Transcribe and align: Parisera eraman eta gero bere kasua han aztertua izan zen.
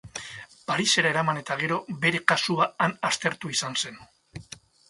Parisera 0.71 1.11
eraman 1.15 1.41
eta 1.43 1.57
gero 1.59 1.77
bere 2.05 2.23
kasua 2.33 2.69
han 2.87 2.99
aztertua 3.11 3.57
izan 3.59 3.81
zen. 3.85 4.05